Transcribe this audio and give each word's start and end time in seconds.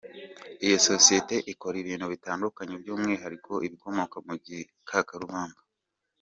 Iyo 0.65 0.77
sosiyete 0.87 1.35
ikora 1.53 1.75
ibintu 1.83 2.05
bitandukanye 2.13 2.73
by’umwihariko 2.81 3.51
ibikomoka 3.65 4.15
mu 4.27 4.33
Gikakarubamba. 4.45 5.59